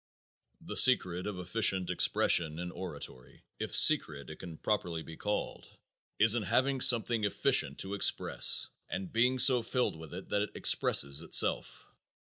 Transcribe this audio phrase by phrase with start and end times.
[0.67, 5.67] "_The secret of efficient expression in oratory if secret it can properly be called
[6.17, 10.55] is in having something efficient to express and being so filled with it that it
[10.55, 11.87] expresses itself.